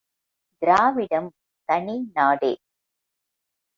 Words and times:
திராவிடம் 0.61 1.29
தனி 1.69 2.11
நாடே. 2.13 2.53